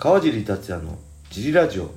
[0.00, 0.96] 川尻達也の
[1.28, 1.90] ジリラジオ。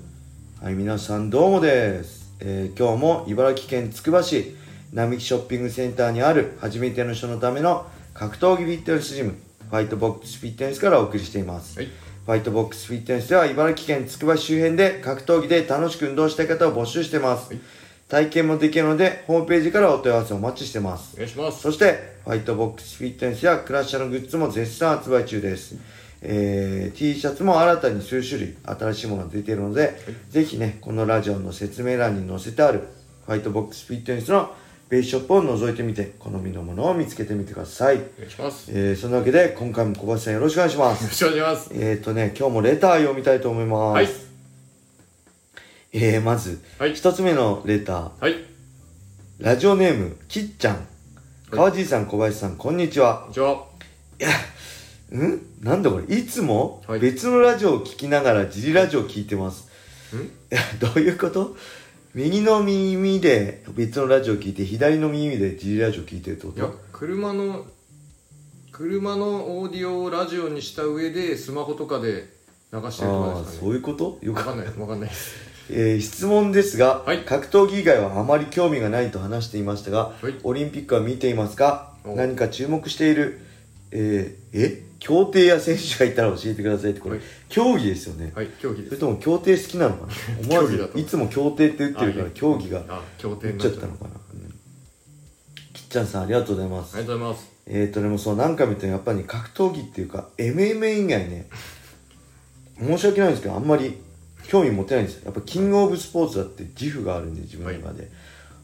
[0.59, 4.55] はい皆さんどうもです、えー今日も茨城県つくば市
[4.91, 7.86] 並木ショッピングセンターにある初めての人のための
[8.16, 9.36] 格闘技フィットネスジム
[9.70, 11.89] ファイトボックスフィットネスからお送りしています、はい。
[12.25, 17.55] ファイトボックスフィットネスでは茨城県つくば市周辺で格闘技で楽しく運動したい方を募集してます、
[18.09, 21.13] 体験もできるのでホームページからお問い合わせをお待ちしてます。
[21.13, 21.29] お願い。
[21.29, 25.76] しますそして、ファイトボックスフィットネスやクラッシャーのグッズも絶賛発売中です。
[26.23, 29.98] えー、T シャツも新たに数種類新しいものが出ているので、
[30.29, 32.88] ぜひね、このラジオの説明欄に載せてある
[33.25, 34.53] ファイトボックスフィットネスの
[34.89, 37.95] ベースショップを覗いてみて、好みのものを見つけてみてください。
[37.95, 41.03] お願いしますよえー、そんなわけで、今回も小林さんよろしくお願いします。
[41.05, 43.93] ろしくお願いしますえーとね、今日もレター読みたいと思います。
[43.93, 44.09] はい
[45.93, 48.12] えー、まず、はい一つ目のレター。
[48.21, 48.35] はい
[49.40, 50.88] ラジオネーム、きっちゃん。
[51.49, 53.29] 川尻さん、小林さん、こんにちはこん。
[53.29, 53.65] にちは
[55.17, 55.41] ん？
[55.61, 56.15] なんだこれ？
[56.17, 56.99] いつもはい。
[56.99, 59.70] 別のラジオを聞きながらジリラジオを聞いてます。
[60.79, 61.55] どういうこと？
[62.13, 67.66] 右の耳で別のラジオを聞いて、左の耳でジリラジオを聞いてるってこいやと車の
[68.72, 72.29] 車のオーディオをラジオにした上でスマホとかで
[72.73, 73.57] 流してるとああー、ですかね。
[73.62, 74.19] そういうこと？
[74.22, 74.68] よくわかんない。
[74.79, 75.35] わかんないです。
[75.69, 77.19] えー質問ですが、はい。
[77.19, 80.35] 格闘技以外はあまり興味がないと話していましたが、はい。
[80.44, 81.94] オリンピックは見ていますか？
[82.03, 82.16] お。
[82.16, 83.40] 何か注目している、
[83.91, 84.84] えーえ？
[85.00, 87.25] 競艇や選手がいたら教えてくださいってこれ、はい。
[87.50, 88.31] 競技ですよね。
[88.35, 90.13] はい競技それですとも競艇好きなのかな？
[90.47, 94.51] 思わずいつも競艇って言ってるからあ競技があ競っちゃったのかな、うん。
[95.73, 97.51] きっちゃんさんありがとうございます、ありがとうございます。
[97.66, 101.47] えーとでもそう何回も言ったようにやっぱり格闘技っていうか MMA 以外ね
[102.79, 103.97] 申し訳ないんですけどあんまり
[104.47, 105.22] 興味持てないんですよ。
[105.25, 108.12] やっぱキングオブスポーツだって自負があるんで自分の中で、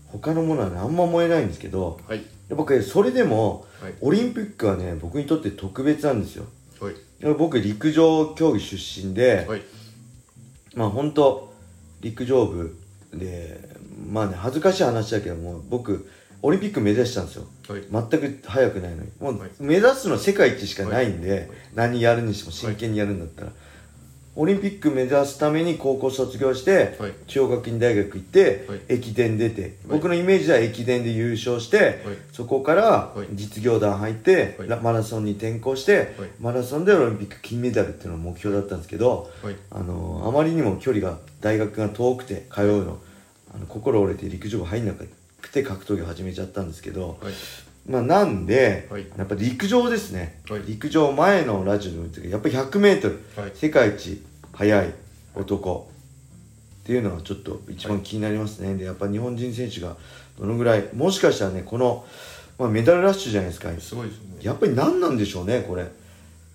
[0.07, 3.93] 他のものはねあんま燃えないんですけどはいやっぱりそれでもはい。
[4.01, 6.45] オリンピックはね僕にとって特別なんですよ。
[6.79, 6.95] はい。
[7.35, 9.61] 僕陸上競技出身で、はい。
[10.75, 11.53] まあ本当
[12.01, 12.75] 陸上部
[13.13, 13.59] で
[14.11, 16.09] まあね恥ずかしい話だけども僕
[16.41, 17.47] オリンピック目指したんですよ。
[17.67, 18.09] はい。
[18.09, 19.11] 全く速くないのに。
[19.19, 19.49] もうはい。
[19.59, 21.49] 目指すの世界一しかないんで、はい。
[21.73, 23.51] 何やるにしても真剣にやるんだったら、
[24.39, 27.13] オリンピック目指すために高校卒業して、はい。
[27.25, 28.81] 中央学院大学行って、はい。
[28.87, 31.97] 駅伝出て、僕のイメージでは駅伝で優勝して、はい。
[32.31, 32.83] そこから
[33.15, 33.27] はい。
[33.33, 36.29] 実業団入って、マラソンに転向して、はい。
[36.39, 39.55] マラソンでオリンピック金メダルっていうのが目標だったんですけど、はい。
[39.71, 42.99] あのあまりにも距離が大学が遠くて通うの
[43.55, 45.07] あの心折れて陸上部入んなく
[45.51, 47.33] て格闘技を始めちゃったんですけど、はい
[47.87, 49.05] まあなんで、はい。
[49.17, 50.61] やっぱ陸上ですね、はい。
[50.67, 53.51] 陸上前のラジオでも言ったけどやっぱり 100m、はい。
[53.55, 54.21] 世界一
[54.53, 54.93] 速い
[55.35, 55.89] 男。
[56.83, 59.97] っていうのはちょっと一番気になりますね、でやっぱ日本人選手が
[60.39, 62.05] どのぐらいもしかしたらねこの、
[62.57, 63.69] まあ、メダルラッシュじゃないですか。
[63.77, 64.37] すごいですね。
[64.41, 65.85] やっぱり何なんでしょうねこれ。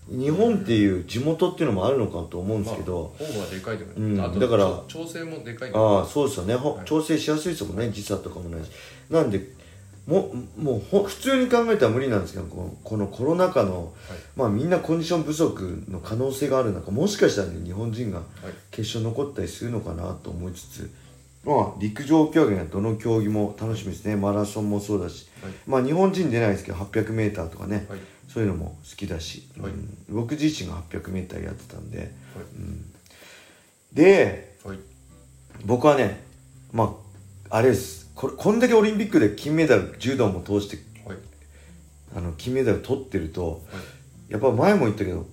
[0.09, 6.57] 日本っていう地元っていうのもあるのかと思うんですけど、まあ、方がでかいでもうんだから調調整もでかいああそうですよね、
[6.87, 7.91] 調整しやすいですもんね。
[7.91, 8.71] 時差とかもないし。
[9.11, 9.39] なんで
[10.07, 13.93] ももうほ普通に考えたら無理なんですけどこのこのコロナ禍の、
[14.35, 18.27] まあみんなコンディション不足の可能性がある中もしかしたらね日本人がはい。
[18.73, 20.91] 決勝残ったりするのかなと思いつつ
[21.45, 24.17] まあ陸上競技はどの競技も楽しみですね。
[24.17, 25.53] マラソンもそうだし、はい。
[25.67, 28.01] まあ日本人出ないですけど 800m とかね、はい。
[28.29, 29.73] そういうのも好きだし、はい。
[29.73, 32.13] うん僕自身が 800m やってたんで、
[32.57, 32.93] うん。
[33.93, 34.79] ではい。
[35.65, 36.25] 僕はね
[36.73, 36.97] ま
[37.51, 41.19] ああれですこれこんだけオリンピックで金メダル柔道も通してはい。
[42.15, 43.81] あの金メダル取ってるとは
[44.31, 44.33] い。
[44.33, 45.27] やっぱ前も言ったけど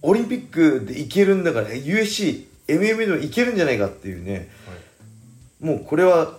[0.00, 4.48] オリンピックでいけるんだから USC MMA でもいけるんじゃないかっていうね
[5.60, 6.32] もうこれは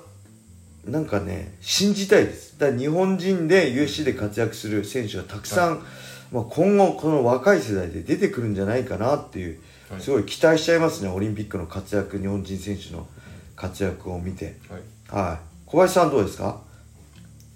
[0.85, 2.57] なんかね信じたいです。
[2.57, 5.85] だから日本人で USC で活躍する選手がたくさん、
[6.31, 9.59] まあ、今後この若い世代で出てくるんじゃないかなっていう
[9.91, 10.01] はい。
[10.01, 13.07] すごい期待しちゃいますねオリンピックの活躍日本人選手の
[13.59, 14.58] 活躍を見て。
[15.12, 15.28] はい。
[15.28, 15.40] はい。
[15.66, 16.62] 小林さんどうですか？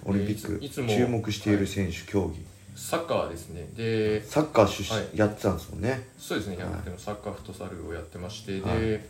[0.03, 0.63] オリンピック。
[0.63, 2.43] いつも注目している選手、競技。
[2.75, 3.67] サッカーですね。
[3.75, 5.17] でサッカー出身、はい。
[5.17, 6.09] やってたんですもんね。
[6.17, 6.57] そうですね。
[6.57, 6.65] はい。
[6.65, 8.79] 100でもサッカーフットサルをやってまして、はい。
[8.81, 9.09] で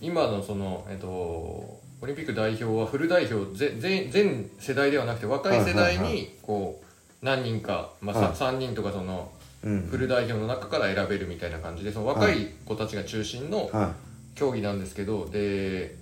[0.00, 8.36] 今のその、えっと、オリンピック代表はフル代表ぜ全全世代ではなくて若い世代はいはいはにこう何人か、まあはい。
[8.36, 9.32] さ3人とかその
[9.64, 13.94] うんフル代表の中から選べるみたいな感じでその若い子たちが中心のは
[14.34, 15.96] 競技なんですけどで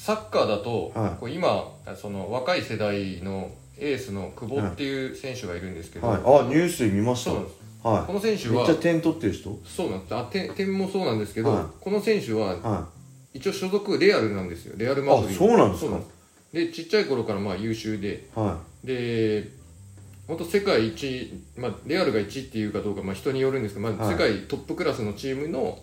[0.00, 1.20] サッカーだと、はい。
[1.20, 7.32] こう今その若い世代のエースの久保っていう選手がいるんですけい、ど、はい、あニュースで見ました。
[7.86, 9.58] はこの選手はいめっちゃ点取ってる人？
[9.66, 10.14] そうなんです。
[10.14, 11.64] あ点点もそうなんですけど、はい。
[11.78, 12.88] この選手はは
[13.34, 14.74] 一応所属レアルなんですよ。
[14.78, 15.44] レアルマドリード。
[15.44, 16.00] あそうなんですか？
[16.52, 18.28] でちっちゃい頃からまあ優秀で。
[18.36, 18.38] い。
[18.40, 19.48] はで
[20.26, 24.14] 本当世界一、まあ、レアルが1っていうかどうか、まあ、人によるんですけど、まあ、はい。
[24.14, 25.78] 世界トップクラスのチームの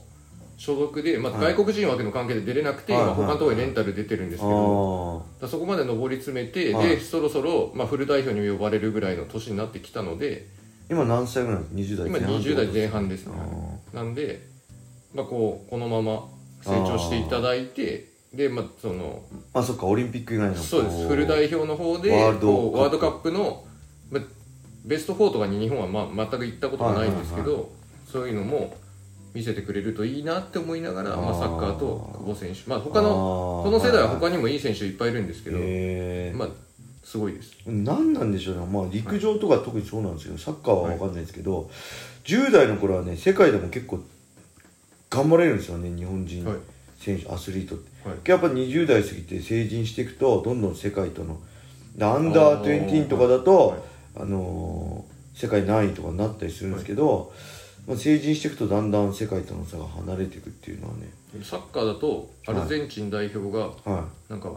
[0.58, 1.54] 所属で、まあ、はい。
[1.54, 6.88] 外国人枠の関係で出れなくて、はい今他のところにレンタル出てるんですけど、そこまで上り詰めて、はい。
[6.90, 13.34] でそろそろ、まあ、フル代表にも呼ばれるぐらいの年になってきたのでー今何歳ぐらい20代今20代前半ですね。
[13.94, 14.48] あなんで、
[15.14, 16.28] まあ、こうこのまま
[16.64, 19.60] 成長していただいてで、まあ、そのー。
[19.60, 21.08] あそっかオリンピック以外のそうです。
[21.08, 23.64] フル代表の方でワールドこうワールドカップの、
[24.10, 24.24] まあ、
[24.86, 27.70] ベスト4とかに日本は、まあ、全く行ったことがないんですけど、
[28.12, 28.76] そういうのも
[29.38, 36.38] 見せてくれるといいなって思いながらまあ、サッカーと久保選手、まあ、他のここの世代は他にもいい選手いっぱいいるんですけど、えー。
[36.38, 36.48] まあ
[37.04, 37.56] すごいです。
[37.68, 41.70] 何なんでしょうね、まあ、陸上とか特にそうなんですけど、サッカーは分かんないですけど、
[42.26, 44.00] 10代の頃はね世界でも結構
[45.10, 46.58] 頑張れるんですよね日本人はい。
[47.00, 48.10] 選手、アスリートって。
[48.10, 48.18] はい。
[48.26, 51.40] やっぱ20代過ぎて成人していくとどんどん世界との
[51.96, 53.80] でアンダー20とかだとはい。
[54.18, 57.32] あのー世界何位とかになったりするんですけど、
[57.88, 61.10] まあ、成人していくとだんだん世界との差が離れていくっていうのはね。
[61.42, 64.52] サッカーだとアルゼンチン代表がはなんか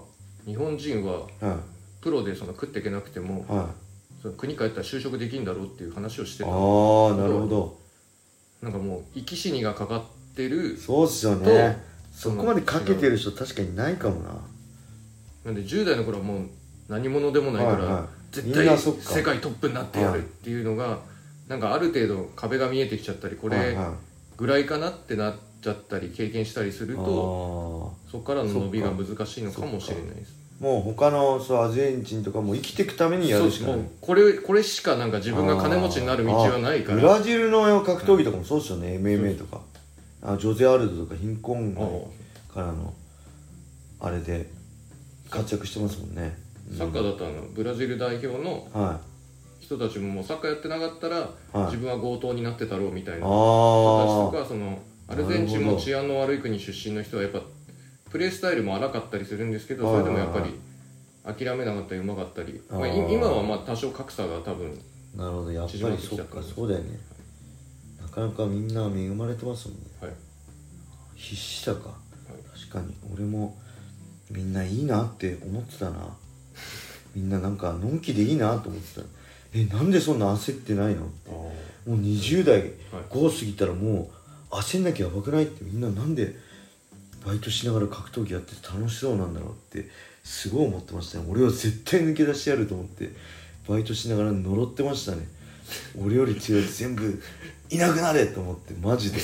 [0.45, 1.29] 日本人は
[2.01, 3.67] プロでその食っていけなくてもはい。
[4.21, 6.53] その国帰ったら就職できるんだろうっていう話をしてあた。
[6.53, 7.79] あなるほど。
[8.63, 11.79] なんかもう生き死にがかかってるそうっすよとね
[12.13, 14.35] そこまでかけてる人確かにないかもな。
[15.45, 16.41] なんで10代の頃はもう
[16.89, 18.05] 何者でもないから、はいはい。
[18.33, 20.99] 絶対世界トップになってやるっていうのが、
[21.51, 23.77] なんかある程度壁が見えてきちゃったりこれ
[24.37, 30.39] ぐらいかなってなっちゃったり経験したりするとそこからの伸びが難しいのかもしれないです。
[30.61, 33.81] もう他のそうアルゼンチンとかも生きていくためにやるしかない。
[34.01, 37.01] これこれしかなんか自分が金持ちになる道はないかあー。
[37.01, 38.99] ブらラジルの格闘技とかもそうですよね。
[38.99, 39.61] MMA とか。
[40.23, 42.95] あジョゼ・アルドとか貧困からの
[43.99, 44.49] あれで
[45.31, 46.39] 活躍してますもんね。
[46.79, 49.01] サッカーだとあのブラジル代表のは
[49.61, 51.59] 人たちももうサッカーやってなかったら、はい。
[51.67, 53.27] 自分は強盗になってたろうみたいいな。
[53.27, 57.43] 人たちとあかそのアルゼンチンも治安の悪い国出身の人はやっぱ
[58.11, 60.61] プレースタイルも荒かったりするんですけど、はいそれでもやっぱはいり
[61.47, 64.77] 諦めなかったりうまかったり、まあ、あーい今はまあ多少格差が多分
[65.17, 65.53] あなるほど。
[65.53, 66.43] やっぱりそっか。
[66.43, 66.99] そうだよね。
[68.01, 69.85] なかなかみんな恵まれてますもんね。
[70.01, 70.13] はい。
[71.15, 71.95] 必死だか、
[72.55, 72.95] 確かに。
[73.13, 73.57] 俺も
[74.31, 76.17] みんないいなって思ってたな。
[77.15, 79.01] みんななんかのんきでいいなと思ってた
[79.53, 81.07] えなんでそんな焦ってないの？
[81.27, 81.53] も
[81.87, 82.65] う20代
[83.11, 84.11] 5過ぎたらも
[84.51, 85.45] う焦んなきゃやばくない？
[85.45, 86.35] ってみんななんで
[87.27, 89.51] バイトしながら格闘技やってて楽しそうなんだろう？
[89.51, 89.89] って
[90.25, 91.25] すごい思ってましたね。
[91.29, 93.11] 俺は絶対抜け出してやると思って
[93.69, 95.27] バイトしながら呪ってましたね。
[96.01, 97.23] 俺より強い全部
[97.71, 99.19] いなくなれと思ってマジで。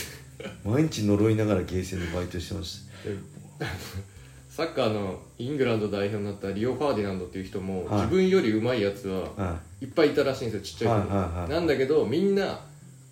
[0.64, 3.17] 毎日呪いながらゲーセンでバイトしてましで
[4.56, 8.00] サッカーのイングランド代表になったリオ・ファーディナンドっていう人も、はい。
[8.05, 9.85] 自分より上手いやつはい。
[9.85, 11.50] っぱいいたらしいんですよちっちゃい頃、はいはいはい。
[11.50, 12.58] なんだけどみんな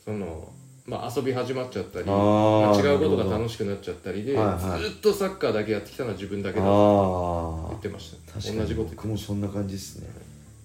[0.02, 0.50] その、
[0.86, 4.80] まあ、遊び始まっちゃったりあーまあ違うことが楽しくなっちゃったりで、はいはい。
[4.80, 8.32] ずっとサッカーだけやってきたのは自分だけだってああ言ってました。
[8.32, 8.58] 確かに。
[8.60, 10.08] 同じこと言って僕もそんな感じですね。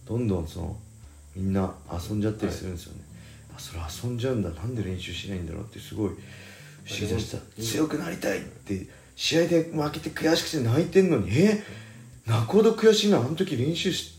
[0.08, 0.78] どんどんその
[1.36, 3.02] みんな遊んじゃったりするんですよね、
[3.54, 4.50] あそれ遊んじゃうんだ。
[4.50, 6.20] なんで練習しないんだろうってすごい不思
[7.02, 8.88] 議でしたはい強くなりたいって
[9.20, 11.62] 試合で負けて悔しくて泣いてんのにえ？
[12.26, 14.18] 泣くほど悔しいなあの時練習し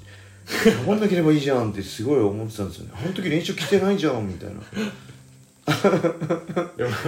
[0.67, 2.93] 頑張んなければいいじゃんってすごい思ってたんですよね。
[2.95, 4.61] あの時練習来てないじゃんみたいな。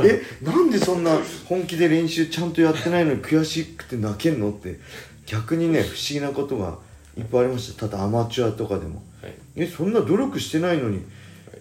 [0.05, 0.23] え？
[0.43, 4.81] なんでそんな本気で練習ちゃんとやってないのに悔しくて泣けんのって
[5.26, 6.78] 逆にね不思議なことが
[7.19, 7.88] いっぱいありました。
[7.88, 9.02] ただアマチュアとかでも。
[9.21, 9.35] はい。
[9.57, 9.67] え？
[9.67, 11.05] そんな努力してないのに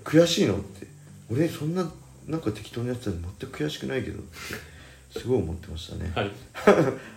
[0.05, 0.87] 悔しいのって。
[1.29, 1.91] 俺そんな
[2.25, 4.70] なんか適当にやってたら全く悔しくないけどって
[5.11, 6.31] すごい思ってましたね、はい。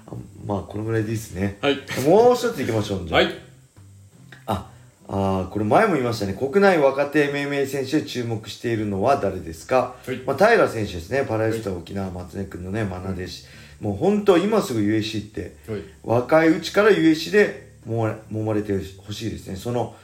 [0.07, 0.15] あ
[0.47, 1.59] まあこのぐらいでいいですね。
[1.61, 1.79] はい。
[2.07, 3.29] もう一ついきましょうはい。
[4.47, 4.71] あ
[5.07, 6.35] あーこれ前も言いましたね。
[6.35, 10.17] 国内若手命名選手で注目しているのは誰ですか、はい。
[10.27, 11.25] まあ、平選手ですね。
[11.29, 13.47] パラリスタ沖縄松根君のね愛弟子、
[13.81, 15.81] もう本当今すぐ USC ってはい。
[16.03, 18.73] 若いうちから USC でもま揉まれて
[19.07, 19.57] ほしいですね。
[19.57, 19.95] その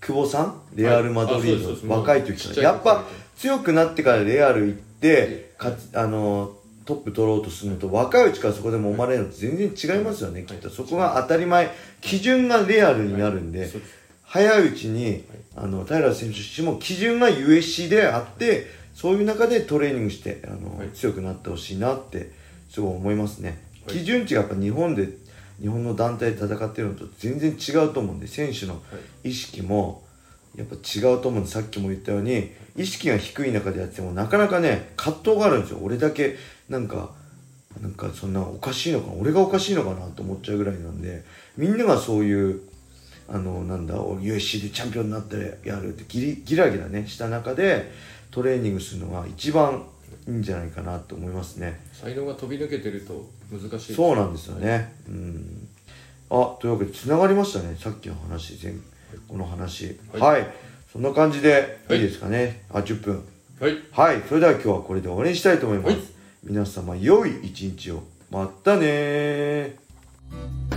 [0.00, 0.60] 久保さん？
[0.74, 2.62] レアル・マドリード、はい若い時から。
[2.62, 3.04] やっぱ
[3.36, 6.52] 時強くなってからレアル行ってかつあの
[6.90, 10.68] トップ取ろうとするのと若いうちからそこで揉まれるのって全然違いますよね、きっと。
[10.68, 11.70] そこが当たり前
[12.00, 13.70] 基準がレアルになるんで、
[14.24, 20.88] 早いうちに、あの平選手自身も基準が USC であってそういう中でトレーニングしてあの、はい。
[20.88, 22.32] 強くなってほしいなって
[22.68, 23.98] すごい思いますね、はい。
[23.98, 25.08] 基準値がやっぱ日本で
[25.60, 28.82] 日本の団体で戦ってるのと全然違うと思うんで選手の
[29.22, 30.02] 意識も
[30.56, 35.78] やっぱ違うと思うんでさっきも言ったように意識が低い中でやってもなかなかね葛藤があるんですよ。
[35.82, 36.36] 俺だけ
[36.68, 37.10] なんか
[37.80, 39.14] なんかそんなおかしいのかな。
[39.14, 41.24] 俺がおかしいのかなと思っちゃうぐらいなんで
[41.56, 42.60] みんながそういう
[43.28, 47.90] あのなんだ USC でチャンピオンになってやるってギリギラギラねした中で
[48.30, 49.86] トレーニングするのが一番
[50.26, 51.80] いいんじゃないかなと思いますね。
[51.92, 54.92] 才能が飛び抜けてると難しいそうなんですよね。
[55.08, 55.68] うん。
[56.30, 58.58] あというわけでつながりましたねさっきの話。
[58.62, 58.74] 前
[59.28, 59.98] この話。
[60.12, 60.20] はい。
[60.20, 60.46] はい、
[60.92, 62.00] そんな感じでいはい。
[62.00, 63.24] いですかね、あ10分。
[63.60, 63.76] はい。
[63.92, 64.22] はい。
[64.28, 66.00] それでは今日はこれで終わりにしたいと思います、はい。
[66.44, 68.02] 皆様良い一日を。
[68.30, 70.69] またねー